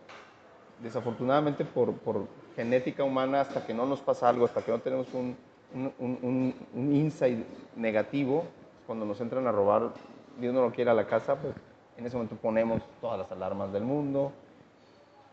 [0.81, 5.05] Desafortunadamente por, por genética humana, hasta que no nos pasa algo, hasta que no tenemos
[5.13, 5.37] un,
[5.75, 8.43] un, un- un- insight negativo,
[8.87, 9.91] cuando nos entran a robar,
[10.39, 11.53] Dios no lo quiere a la casa, pues
[11.95, 14.31] en ese momento ponemos todas las alarmas del mundo.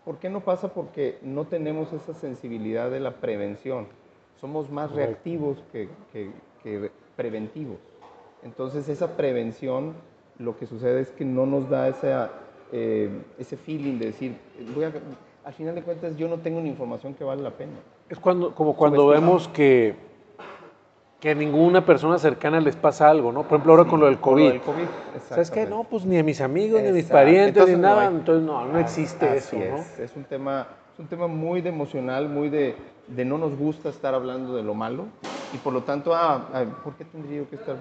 [0.06, 0.68] ¿Por qué no pasa?
[0.72, 3.88] Porque no tenemos esa sensibilidad de la prevención.
[4.40, 5.10] Somos más Correcto.
[5.12, 6.30] reactivos que, que-
[6.62, 7.78] que re- preventivos.
[8.44, 9.94] Entonces esa prevención
[10.38, 12.30] lo que sucede es que no nos da esa,
[12.70, 14.36] eh, ese feeling de decir,
[14.76, 14.92] voy a-
[15.44, 17.72] al final de cuentas yo no tengo una información que vale la pena.
[18.08, 19.96] Es cuando, como cuando vemos que,
[21.20, 23.42] que a ninguna persona cercana les pasa algo, ¿no?
[23.42, 24.50] Por ejemplo, ahora con lo del Con COVID.
[24.50, 24.84] del COVID,
[25.28, 25.66] ¿Sabes qué?
[25.66, 28.02] No, pues ni a mis amigos, ni a mis parientes, Entonces, ni no nada.
[28.08, 29.76] hay- Entonces, no, no existe Así eso, ¿no?
[29.78, 29.98] es.
[29.98, 32.76] Es un tema, es un tema muy de emocional, muy de,
[33.08, 35.06] de no nos gusta estar hablando de lo malo
[35.54, 37.76] y por lo tanto, ah, ah, ¿por qué tendría yo que estar?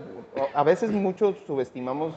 [0.54, 2.13] A veces muchos subestimamos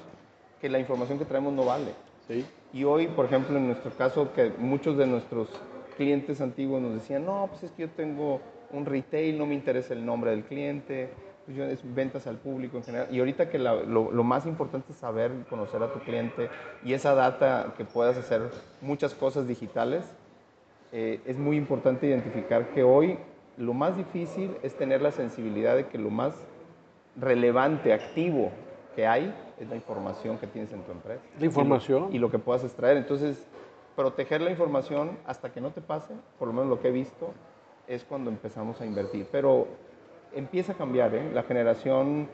[0.61, 1.93] que la información que traemos no vale.
[2.29, 2.47] Sí.
[2.73, 5.49] Y hoy, por ejemplo, en nuestro caso, que muchos de nuestros
[5.97, 9.95] clientes antiguos nos decían, no, pues es que yo tengo un retail, no me interesa
[9.95, 11.11] el nombre del cliente,
[11.47, 13.09] pues yo es ventas al público en general.
[13.11, 16.49] Y ahorita que la- lo, lo más importante es saber y conocer a tu cliente
[16.85, 18.43] y esa data que puedas hacer
[18.83, 20.05] muchas cosas digitales,
[20.93, 23.19] eh, es muy importante identificar que hoy
[23.57, 26.35] lo más difícil es tener la sensibilidad de que lo más
[27.17, 28.51] relevante, activo
[28.95, 31.23] que hay es la información que tienes en tu empresa.
[31.39, 32.05] La información.
[32.05, 32.97] Y lo, y lo que puedas extraer.
[32.97, 33.45] Entonces,
[33.97, 37.33] proteger la información hasta que no te pase, por lo menos lo que he visto,
[37.89, 39.27] es cuando empezamos a invertir.
[39.33, 39.67] Pero
[40.35, 41.31] empieza a cambiar, ¿eh?
[41.33, 42.29] La generación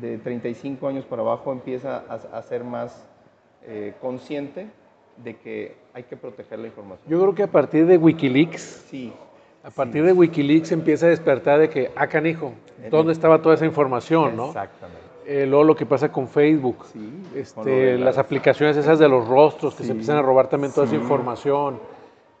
[0.00, 3.04] de 35 años para abajo empieza a, a ser más
[3.66, 4.68] eh, consciente
[5.22, 7.08] de que hay que proteger la información.
[7.10, 9.12] Yo creo que a partir de Wikileaks, Sí,
[9.62, 12.52] a partir de Wikileaks empieza a despertar de que, ah, canijo,
[12.90, 14.46] ¿dónde estaba toda esa información, no?
[14.46, 15.02] exactamente.
[15.24, 19.74] Eh, luego lo que pasa con Facebook, Sí, este, las aplicaciones esas de los rostros
[19.76, 21.78] que se empiezan a robar también toda esa información.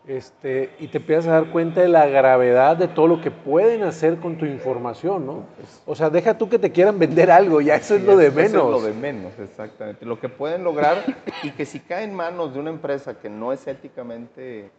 [0.04, 3.84] Este, y te empiezas a dar cuenta de la gravedad de todo lo que pueden
[3.84, 5.44] hacer con tu información, ¿no?
[5.86, 8.40] O sea, deja tú que te quieran vender algo, ya eso es lo de Eso
[8.40, 8.70] es menos.
[8.72, 10.04] lo de menos, exactamente.
[10.04, 11.04] Lo que pueden lograr
[11.44, 14.70] y que si cae en manos de una empresa que no es éticamente...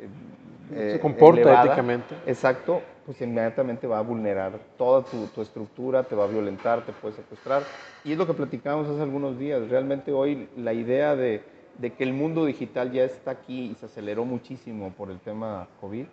[0.00, 2.16] eh, Se comporta elevada, éticamente.
[2.26, 6.90] Exacto, pues inmediatamente va a vulnerar toda tu, tu estructura, te va a violentar, te
[6.92, 7.62] puede secuestrar.
[8.04, 9.68] Y es lo que platicábamos hace algunos días.
[9.68, 11.42] Realmente hoy la idea de,
[11.78, 15.68] de que el mundo digital ya está aquí y se aceleró muchísimo por el tema
[15.80, 16.06] COVID.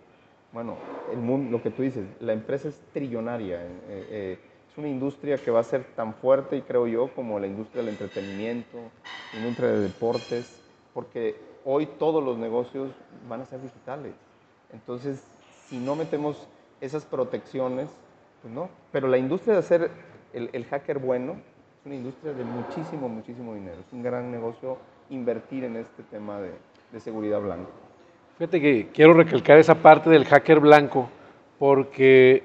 [0.52, 0.76] Bueno,
[1.12, 3.62] el mundo, lo que tú dices, la empresa es trillonaria.
[3.62, 4.38] eh, eh,
[4.72, 7.82] es una industria que va a ser tan fuerte, y creo yo, como la industria
[7.82, 8.78] del entretenimiento,
[9.34, 10.62] la industria de deportes,
[10.94, 12.90] porque hoy todos los negocios
[13.28, 14.14] van a ser digitales.
[14.72, 15.22] Entonces,
[15.68, 16.48] si no metemos
[16.80, 17.90] esas protecciones,
[18.40, 18.70] pues no.
[18.90, 19.90] Pero la industria de hacer
[20.32, 23.76] el, el hacker bueno es una industria de muchísimo, muchísimo dinero.
[23.86, 24.78] Es un gran negocio
[25.12, 26.52] invertir en este tema de,
[26.90, 27.70] de seguridad blanca.
[28.38, 31.08] Fíjate que quiero recalcar esa parte del hacker blanco,
[31.58, 32.42] porque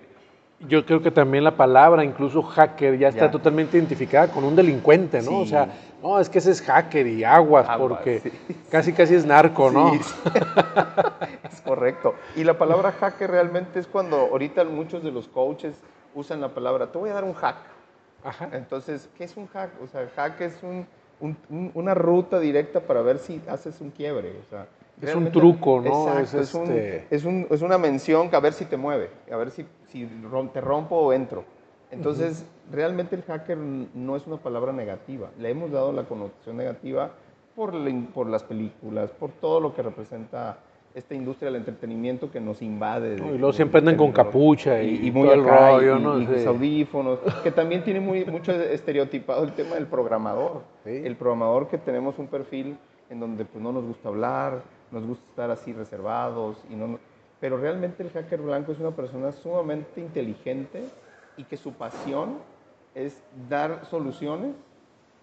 [0.60, 3.32] yo creo que también la palabra, incluso hacker, ya está Ya.
[3.32, 5.39] totalmente identificada con un delincuente, ¿no?
[5.39, 5.69] O sea,
[6.03, 8.32] no, es que ese es hacker y aguas, Aguas, porque sí.
[8.69, 9.91] casi casi es narco, ¿no?
[9.93, 10.13] Sí, sí.
[11.51, 12.15] es correcto.
[12.36, 15.75] Y la palabra hacker realmente es cuando ahorita muchos de los coaches
[16.13, 17.58] usan la palabra, te voy a dar un hack.
[18.23, 18.49] Ajá.
[18.51, 19.69] Entonces, ¿qué es un hack?
[19.84, 20.86] O sea, hack es un-
[21.19, 24.34] un- un- una ruta directa para ver si haces un quiebre.
[24.45, 24.67] O sea,
[25.01, 25.88] Es un truco, ¿no?
[25.89, 29.38] Exacto, es, este es, un, es, una mención que a ver si te mueve, a
[29.38, 30.10] ver si, si
[30.53, 31.43] te rompo o entro.
[31.91, 35.30] Entonces, realmente el hacker no es una palabra negativa.
[35.39, 37.12] Le hemos dado la connotación negativa
[37.56, 37.73] por,
[38.13, 40.58] por las películas, por todo lo que representa
[40.97, 43.15] esta industria del entretenimiento que nos invade.
[43.15, 46.19] y luego siempre andan con capucha y, muy el rollo, ¿no?
[46.19, 50.63] Y, los audífonos, que también tiene muy, mucho estereotipado el tema del programador.
[50.86, 52.77] El programador que tenemos un perfil
[53.12, 56.97] en donde pues, no nos gusta hablar, nos gusta estar así reservados, y no,
[57.39, 60.83] pero realmente el hacker blanco es una persona sumamente inteligente
[61.38, 62.39] y que su pasión
[62.95, 64.55] es dar soluciones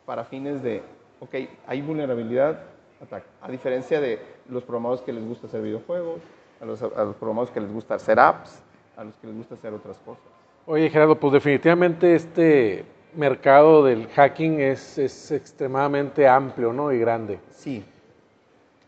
[0.07, 0.83] para fines de,
[1.19, 1.35] ok,
[1.67, 2.61] hay vulnerabilidad,
[3.03, 3.27] ataque.
[3.41, 6.21] A diferencia de los programadores que les gusta hacer videojuegos,
[6.61, 8.63] a los, a los programadores que les gusta hacer apps,
[8.97, 10.25] a los que les gusta hacer otras cosas.
[10.67, 16.91] Oye, Gerardo, pues definitivamente este mercado del hacking es, es extremadamente amplio ¿no?
[16.93, 17.39] y grande.
[17.51, 17.85] Sí.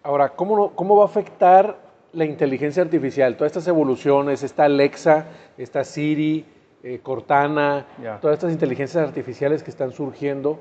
[0.03, 1.77] Ahora, ¿cómo, ¿cómo va a afectar
[2.13, 3.37] la inteligencia artificial?
[3.37, 5.27] Todas estas evoluciones, esta Alexa,
[5.59, 6.47] esta Siri,
[6.83, 7.87] eh, Cortana,
[8.21, 10.61] todas estas inteligencias artificiales que están surgiendo,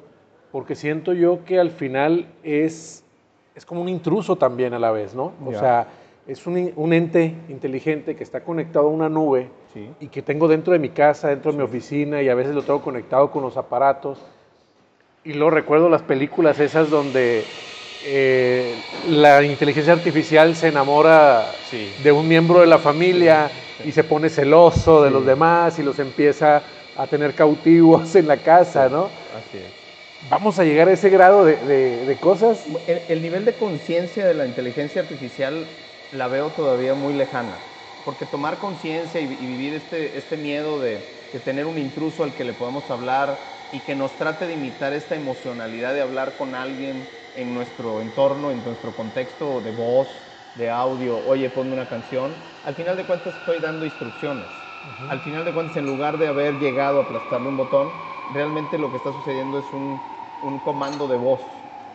[0.52, 3.05] porque siento yo que al final es,
[3.56, 5.32] es como un intruso también a la vez, ¿no?
[5.46, 5.88] O sea,
[6.28, 9.48] es un, un, ente inteligente que está conectado a una nube
[10.00, 12.64] y que tengo dentro de mi casa, dentro de mi oficina y a veces lo
[12.64, 14.20] tengo conectado con los aparatos.
[15.24, 17.46] Y luego recuerdo las películas esas donde
[18.04, 18.76] eh,
[19.10, 21.46] la inteligencia artificial se enamora
[22.04, 23.50] de un miembro de la familia
[23.84, 26.62] y se pone celoso de los demás y los empieza
[26.98, 29.06] a tener cautivos en la casa, ¿no?
[29.36, 29.85] Así es.
[30.22, 32.66] ¿Vamos a llegar a ese grado de, cosas?
[32.88, 35.68] El, nivel de conciencia de la inteligencia artificial
[36.12, 37.58] la veo todavía muy lejana,
[38.04, 42.44] porque tomar conciencia y, vivir este, este miedo de, de tener un intruso al que
[42.44, 43.38] le podemos hablar
[43.72, 48.50] y que nos trate de imitar esta emocionalidad de hablar con alguien en nuestro entorno,
[48.52, 50.08] en nuestro contexto de voz,
[50.56, 54.48] de audio, oye, ponme una canción, al final de cuentas estoy dando instrucciones.
[55.10, 57.90] Al final de cuentas, en lugar de haber llegado a aplastarle un botón,
[58.34, 60.00] realmente lo que está sucediendo es un,
[60.44, 61.40] un comando de voz.
[61.42, 61.46] Eh,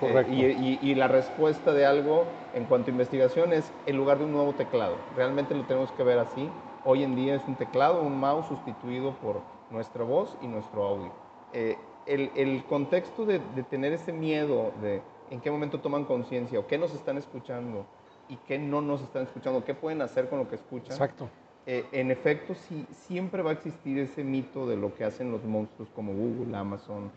[0.00, 0.32] Correcto.
[0.32, 4.32] y, y, la respuesta de algo en cuanto a investigación es en lugar de un
[4.32, 4.96] nuevo teclado.
[5.14, 6.48] Realmente lo tenemos que ver así.
[6.86, 11.12] Hoy en día es un teclado, un mouse sustituido por nuestra voz y nuestro audio.
[11.52, 16.58] Eh, el, el, contexto de, de, tener ese miedo de en qué momento toman conciencia
[16.58, 17.84] o qué nos están escuchando,
[18.30, 20.92] y qué no nos están escuchando, qué pueden hacer con lo que escuchan.
[20.92, 21.28] Exacto.
[21.72, 25.44] Eh, en efecto, sí, siempre va a existir ese mito de lo que hacen los
[25.44, 27.12] monstruos como Google, Amazon,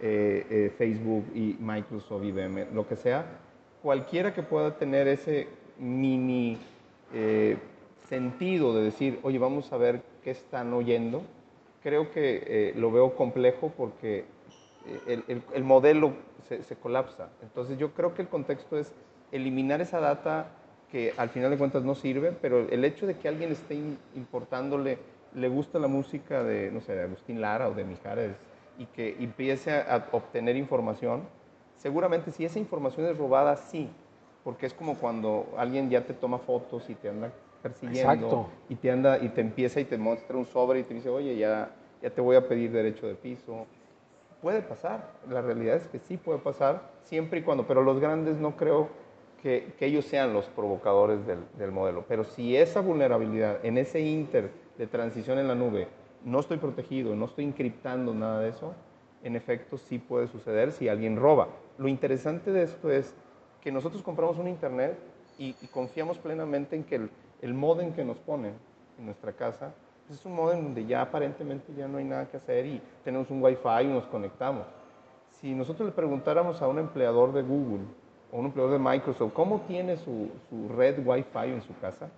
[0.00, 3.26] eh, eh, Facebook y Microsoft, IBM, lo que sea.
[3.82, 6.56] Cualquiera que pueda tener ese mini
[8.08, 11.22] sentido de decir, oye, vamos a ver qué están oyendo,
[11.82, 14.24] creo que lo veo complejo porque
[15.06, 16.14] el, el, el modelo
[16.48, 17.28] se, se colapsa.
[17.42, 18.90] Entonces yo creo que el contexto es
[19.32, 20.50] eliminar esa data
[20.90, 23.74] que al final de cuentas no sirve, pero el hecho de que alguien esté
[24.14, 24.98] importándole,
[25.34, 28.32] le gusta la música de, no sé, de Agustín Lara o de Mijares
[28.78, 31.22] y que empiece a obtener información,
[31.76, 33.90] seguramente si esa información es robada, sí,
[34.44, 37.30] porque es como cuando alguien ya te toma fotos y te anda
[37.62, 41.08] persiguiendo y te anda y te empieza y te muestra un sobre y te dice,
[41.08, 41.70] oye, ya,
[42.00, 43.66] ya te voy a pedir derecho de piso.
[44.40, 48.36] Puede pasar, la realidad es que sí puede pasar, siempre y cuando, pero los grandes
[48.36, 48.88] no creo
[49.42, 52.04] que, ellos sean los provocadores del, modelo.
[52.08, 55.88] Pero si esa vulnerabilidad en ese inter de transición en la nube
[56.24, 58.74] no estoy protegido, no estoy encriptando nada de eso,
[59.22, 61.48] en efecto sí puede suceder si alguien roba.
[61.78, 63.14] Lo interesante de esto es
[63.60, 64.98] que nosotros compramos un internet
[65.38, 67.10] y, confiamos plenamente en que el,
[67.42, 68.54] el, modem que nos ponen
[68.98, 69.72] en nuestra casa
[70.06, 73.30] pues es un modem donde ya aparentemente ya no hay nada que hacer y tenemos
[73.30, 74.66] un wifi y nos conectamos.
[75.30, 77.84] Si nosotros le preguntáramos a un empleador de Google
[78.32, 82.08] o un empleador de Microsoft, ¿cómo tiene su, su red Wi-Fi en su casa?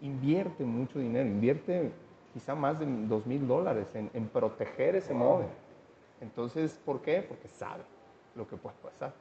[0.00, 1.92] Invierte mucho dinero, invierte
[2.32, 5.48] quizá más de dos mil dólares en, proteger ese modem.
[6.20, 7.24] Entonces, ¿por qué?
[7.26, 7.82] Porque sabe
[8.34, 9.12] lo que puede pasar.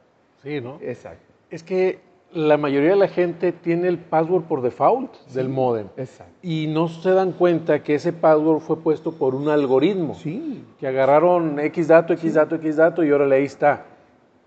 [0.41, 0.77] Sí, ¿no?
[0.81, 1.25] Exacto.
[1.49, 1.99] Es que
[2.33, 5.87] la mayoría de la gente tiene el password por default del modem.
[5.97, 6.33] Exacto.
[6.41, 10.15] Y no se dan cuenta que ese password fue puesto por un algoritmo.
[10.15, 10.63] Sí.
[10.79, 13.85] Que agarraron X dato, X dato, X dato y ahora ahí está.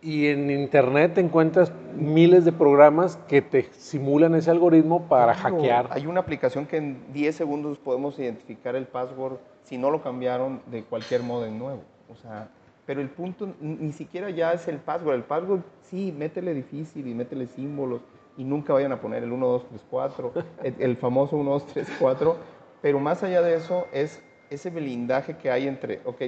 [0.05, 5.89] Y en internet te encuentras miles de programas que te simulan ese algoritmo para hackear.
[5.93, 10.61] Hay una aplicación que en 10 segundos podemos identificar el password si no lo cambiaron
[10.67, 11.81] de cualquier modem nuevo.
[12.11, 12.51] O sea,
[12.85, 15.15] pero el punto ni siquiera ya es el password.
[15.15, 18.03] El password, sí, métele difícil y métele símbolos
[18.37, 20.33] y nunca vayan a poner el 1, 2, 3, 4,
[20.65, 22.37] el, el famoso 1, 2, 3, 4.
[22.83, 26.21] Pero más allá de eso es ese blindaje que hay entre, ok,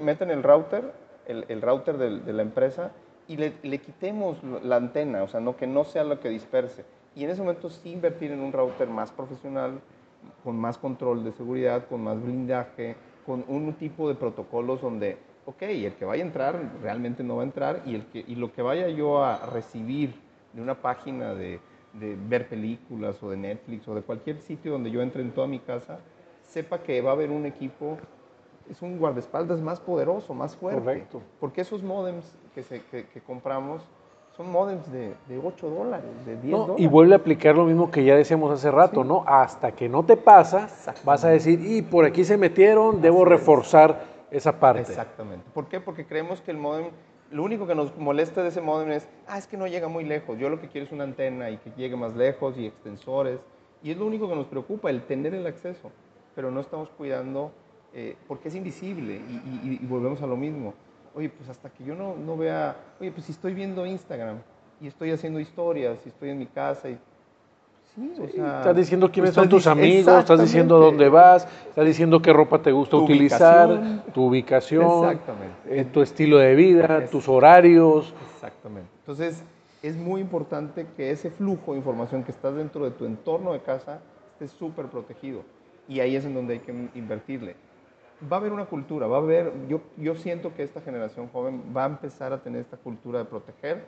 [0.00, 0.92] meten el router,
[1.28, 2.90] el, el router de, de la empresa
[3.32, 6.84] y le, quitemos la antena, o sea, no que no sea lo que disperse.
[7.14, 9.80] Y en ese momento sí invertir en un router más profesional,
[10.44, 15.16] con más control de seguridad, con más blindaje, con un tipo de protocolos donde,
[15.46, 18.34] ok, el que vaya a entrar realmente no va a entrar y, el que, y
[18.34, 20.14] lo que vaya yo a recibir
[20.52, 21.60] de una página de
[21.94, 25.58] ver películas o de Netflix o de cualquier sitio donde yo entre en toda mi
[25.58, 25.98] casa,
[26.42, 27.96] sepa que va a haber un equipo,
[28.70, 30.80] es un guardaespaldas más poderoso, más fuerte.
[30.80, 31.22] Correcto.
[31.40, 33.82] Porque esos modems que, se, que, que compramos
[34.36, 36.82] son modems de, de 8 dólares, de 10 No, dólares.
[36.82, 39.24] y vuelve a aplicar lo mismo que ya decíamos hace rato, ¿no?
[39.26, 40.68] Hasta que no te pasa,
[41.04, 44.80] vas a decir, y por aquí se metieron, debo reforzar esa parte.
[44.80, 45.44] Exactamente.
[45.52, 45.80] ¿Por qué?
[45.80, 46.86] Porque creemos que el modem,
[47.30, 50.04] lo único que nos molesta de ese modem es, ah, es que no llega muy
[50.04, 50.38] lejos.
[50.38, 53.38] Yo lo que quiero es una antena y que llegue más lejos y extensores.
[53.82, 55.90] Y es lo único que nos preocupa, el tener el acceso.
[56.34, 57.52] Pero no estamos cuidando
[57.94, 60.74] eh, porque es invisible y, y- y volvemos a lo mismo.
[61.14, 64.38] Oye, pues hasta que yo no, no vea, oye, pues si estoy viendo Instagram
[64.80, 66.98] y estoy haciendo historias y estoy en mi casa y...
[67.94, 71.84] Sí, o sea, Estás diciendo quiénes pues son tus amigos, estás diciendo dónde vas, estás
[71.84, 74.02] diciendo qué ropa te gusta Tu utilizar, ubicación.
[74.14, 75.80] tu ubicación, Exactamente.
[75.80, 78.14] eh, tu estilo de vida, tus horarios.
[78.34, 78.88] Exactamente.
[79.00, 79.44] Entonces,
[79.82, 83.60] es muy importante que ese flujo de información que estás dentro de tu entorno de
[83.60, 84.00] casa
[84.40, 85.42] esté súper protegido.
[85.86, 87.56] Y ahí es en donde hay que invertirle.
[88.30, 91.72] Va a haber una cultura, va a haber, yo, yo siento que esta generación joven
[91.76, 93.84] va a empezar a tener esta cultura de proteger,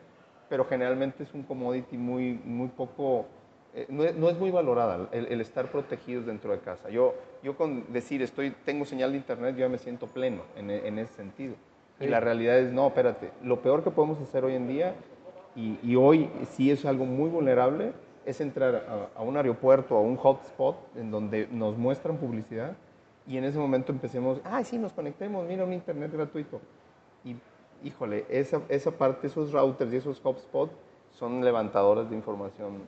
[0.48, 3.26] pero generalmente es un commodity muy, muy poco,
[3.74, 6.90] eh, no, es, no es muy valorada el, el estar protegidos dentro de casa.
[6.90, 10.70] Yo, yo con decir estoy, tengo señal de internet, yo ya me siento pleno en,
[10.70, 11.54] en ese sentido.
[12.00, 14.94] Y la realidad es, no, espérate, lo peor que podemos hacer hoy en día,
[15.54, 17.92] y, y hoy sí es algo muy vulnerable,
[18.26, 22.76] es entrar a, a un aeropuerto, a un hotspot, en donde nos muestran publicidad,
[23.26, 26.60] y en ese momento empecemos, ay, sí, nos conectemos, mira, un internet gratuito.
[27.24, 27.36] Y,
[27.82, 30.72] híjole, esa, esa parte, esos routers y esos hotspots
[31.18, 32.82] son levantadores de información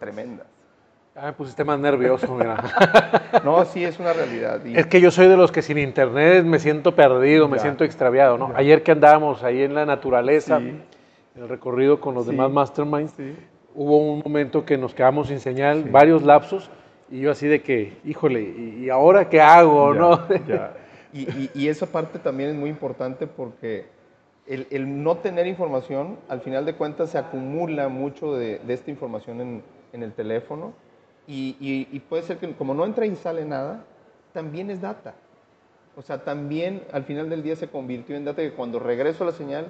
[0.00, 0.46] tremendas.
[1.14, 2.62] Ah, me pusiste más nervioso, mira.
[3.44, 4.64] No, sí, es una realidad.
[4.64, 7.62] y- es que yo soy de los que sin internet me siento perdido, me Ya.
[7.62, 8.50] siento extraviado, ¿no?
[8.52, 8.58] Ya.
[8.58, 10.68] Ayer que andábamos ahí en la naturaleza, Sí.
[11.36, 12.30] en el recorrido con los Sí.
[12.30, 13.36] demás masterminds, Sí.
[13.74, 16.70] hubo un momento que nos quedamos sin señal, varios lapsos,
[17.10, 20.28] y yo así de que, híjole, ¿y, ahora qué hago, Ya, no?
[20.46, 20.74] ya.
[21.12, 23.86] Y, y- y esa parte también es muy importante porque
[24.46, 28.90] el, el no tener información, al final de cuentas, se acumula mucho de, de esta
[28.90, 29.62] información en,
[29.94, 30.74] en el teléfono
[31.26, 33.84] y, y- puede ser que como no entra y sale nada,
[34.34, 35.14] también es data.
[35.96, 39.28] O sea, también al final del día se convirtió en data que cuando regreso a
[39.28, 39.66] la señal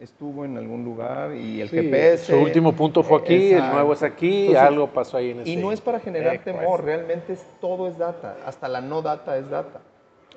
[0.00, 2.24] estuvo en algún lugar y el Sí, GPS...
[2.26, 5.50] Su último punto fue aquí, el nuevo es aquí, Entonces, algo pasó ahí en ese.
[5.50, 9.36] y no es para generar temor, realmente es, todo es data, hasta la no data
[9.38, 9.80] es data.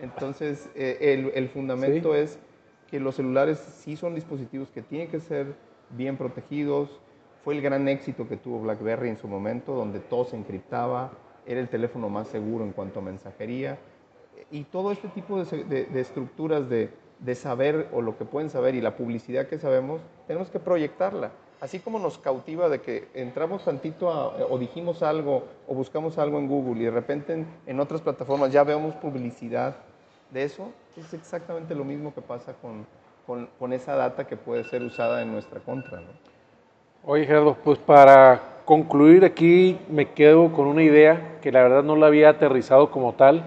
[0.01, 2.39] Entonces, eh, el, el fundamento es
[2.89, 5.47] que los celulares sí son dispositivos que tienen que ser
[5.89, 6.99] bien protegidos.
[7.43, 11.11] Fue el gran éxito que tuvo BlackBerry en su momento, donde todo se encriptaba,
[11.45, 13.77] era el teléfono más seguro en cuanto a mensajería.
[14.51, 18.75] Y todo este tipo de- de estructuras de, de saber o lo que pueden saber
[18.75, 21.31] y la publicidad que sabemos, tenemos que proyectarla.
[21.61, 24.07] Así como nos cautiva de que entramos tantito
[24.49, 28.63] o dijimos algo o buscamos algo en Google y de repente en, otras plataformas ya
[28.63, 29.75] vemos publicidad
[30.31, 32.85] de eso, es exactamente lo mismo que pasa con,
[33.27, 35.99] con- con esa data que puede ser usada en nuestra contra.
[35.99, 36.07] ¿no?
[37.03, 41.95] Oye, Gerardo, pues para concluir aquí me quedo con una idea que la verdad no
[41.97, 43.43] la había aterrizado como tal,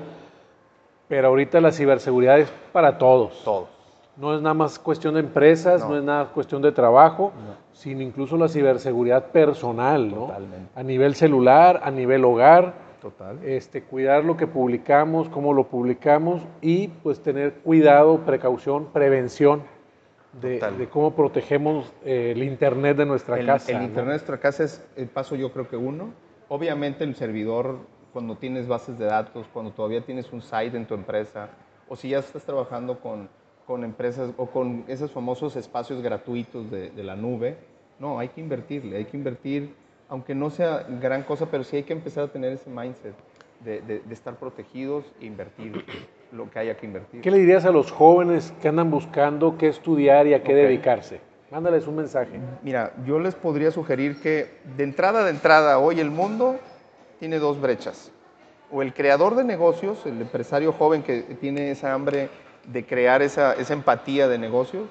[1.13, 3.45] pero ahorita la ciberseguridad es para todos.
[3.45, 3.69] Todos.
[4.17, 5.97] No es nada más cuestión de empresas, no, No.
[5.99, 7.35] es nada cuestión de trabajo,
[7.75, 10.29] sino incluso la ciberseguridad personal, ¿no?
[10.29, 10.71] Totalmente.
[10.75, 12.73] A nivel celular, a nivel hogar,
[13.03, 13.39] Total.
[13.45, 19.65] este, cuidar lo que publicamos, cómo lo publicamos y pues tener cuidado, precaución, prevención
[20.41, 23.71] de, cómo protegemos eh, el internet de nuestra el, casa.
[23.71, 23.85] el ¿no?
[23.85, 26.15] internet de nuestra casa es el paso yo creo que uno.
[26.49, 27.81] Obviamente el servidor,
[28.13, 31.49] cuando tienes bases de datos, cuando todavía tienes un site en tu empresa,
[31.89, 33.29] o si ya estás trabajando con,
[33.67, 37.57] con empresas o con esos famosos espacios gratuitos de, de la nube,
[37.99, 39.75] no, hay que invertirle, hay que invertir,
[40.09, 43.15] aunque no sea gran cosa, pero sí hay que empezar a tener ese mindset
[43.65, 45.85] de, de- de estar protegidos e invertir
[46.33, 47.21] lo que haya que invertir.
[47.21, 50.57] ¿Qué le dirías a los jóvenes que andan buscando qué estudiar y a qué Ok.
[50.57, 51.21] dedicarse?
[51.51, 52.41] Mándales un mensaje.
[52.63, 56.59] Mira, yo les podría sugerir que de entrada de entrada hoy el mundo
[57.23, 58.11] tiene dos brechas.
[58.73, 62.29] O el creador de negocios, el empresario joven que tiene esa hambre
[62.67, 64.89] de crear esa, esa empatía de negocios,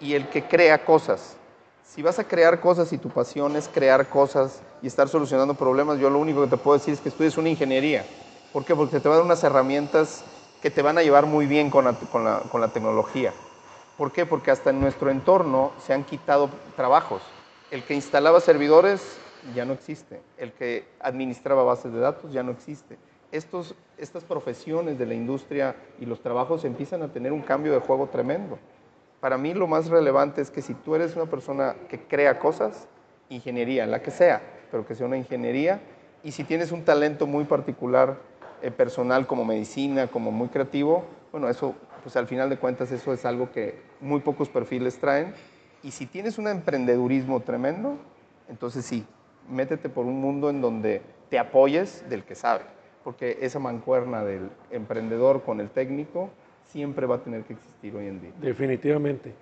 [0.00, 1.36] y el que crea cosas.
[1.84, 6.00] Si vas a crear cosas y tu pasión es crear cosas y estar solucionando problemas,
[6.00, 8.04] yo lo único que te puedo decir es que estudies una ingeniería.
[8.52, 8.74] ¿Por qué?
[8.74, 10.24] Porque te va a dar unas herramientas
[10.60, 13.32] que te van a llevar muy bien con la, con la- con la tecnología.
[13.96, 14.26] ¿Por qué?
[14.26, 17.22] Porque hasta en nuestro entorno se han quitado trabajos.
[17.70, 19.20] El que instalaba servidores
[19.54, 20.20] ya no existe.
[20.36, 22.98] El que administraba bases de datos ya no existe.
[23.30, 27.80] Estos, estas profesiones de la industria y los trabajos empiezan a tener un cambio de
[27.80, 28.58] juego tremendo.
[29.20, 32.88] Para mí lo más relevante es que si tú eres una persona que crea cosas,
[33.28, 35.80] ingeniería, la que sea, pero que sea una ingeniería,
[36.22, 38.18] y si tienes un talento muy particular,
[38.62, 41.74] eh, personal, como medicina, como muy creativo, bueno, eso,
[42.04, 45.34] pues al final de cuentas, eso es algo que muy pocos perfiles traen.
[45.82, 47.96] Y si tienes un emprendedurismo tremendo,
[48.48, 49.04] entonces sí,
[49.48, 52.64] métete por un mundo en donde te apoyes del que sabe,
[53.04, 56.30] porque esa mancuerna del emprendedor con el técnico
[56.66, 58.32] siempre va a tener que existir hoy en día.
[58.40, 59.32] Definitivamente.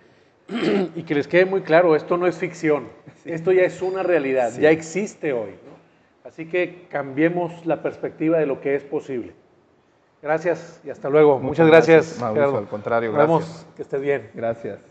[0.96, 2.88] y que les quede muy claro, esto no es ficción,
[3.24, 5.50] esto ya es una realidad, ya existe hoy.
[6.24, 9.32] Así que cambiemos la perspectiva de lo que es posible.
[10.22, 11.38] Gracias y hasta luego.
[11.38, 12.22] Muchas, gracias.
[12.22, 13.28] al contrario, gracias.
[13.28, 14.30] Vamos, que estés bien.
[14.34, 14.89] Gracias.